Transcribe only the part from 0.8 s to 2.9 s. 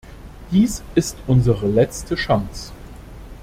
ist unsere letzte Chance.